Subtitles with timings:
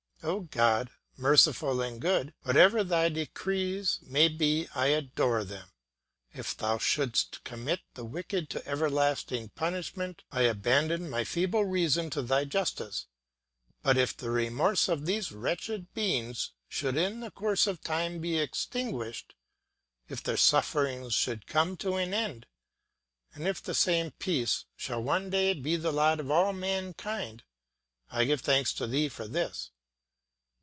[0.23, 5.69] O God, merciful and good, whatever thy decrees may be I adore them;
[6.31, 12.21] if thou shouldst commit the wicked to everlasting punishment, I abandon my feeble reason to
[12.21, 13.07] thy justice;
[13.81, 18.37] but if the remorse of these wretched beings should in the course of time be
[18.37, 19.33] extinguished,
[20.07, 22.45] if their sufferings should come to an end,
[23.33, 27.41] and if the same peace shall one day be the lot of all mankind,
[28.11, 29.71] I give thanks to thee for this.